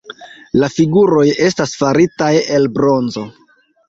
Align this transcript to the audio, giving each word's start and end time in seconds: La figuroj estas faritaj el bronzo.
La 0.61 0.69
figuroj 0.77 1.25
estas 1.47 1.73
faritaj 1.81 2.31
el 2.57 2.65
bronzo. 2.79 3.27